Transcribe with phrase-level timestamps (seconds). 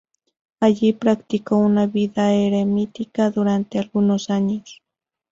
[0.59, 4.81] Allí practicó una vida eremítica durante algunos años.